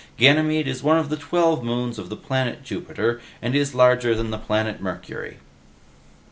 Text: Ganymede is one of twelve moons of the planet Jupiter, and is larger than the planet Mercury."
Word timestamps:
Ganymede 0.17 0.67
is 0.67 0.81
one 0.81 0.97
of 0.97 1.19
twelve 1.19 1.63
moons 1.63 1.99
of 1.99 2.09
the 2.09 2.15
planet 2.15 2.63
Jupiter, 2.63 3.21
and 3.39 3.53
is 3.55 3.75
larger 3.75 4.15
than 4.15 4.31
the 4.31 4.39
planet 4.39 4.81
Mercury." 4.81 5.37